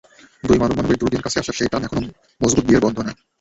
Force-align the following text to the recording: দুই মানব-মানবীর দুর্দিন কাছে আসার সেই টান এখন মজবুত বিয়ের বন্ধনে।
দুই 0.43 0.57
মানব-মানবীর 0.59 0.99
দুর্দিন 1.01 1.21
কাছে 1.23 1.37
আসার 1.39 1.57
সেই 1.57 1.69
টান 1.71 1.81
এখন 1.83 2.01
মজবুত 2.41 2.63
বিয়ের 2.65 2.83
বন্ধনে। 2.85 3.11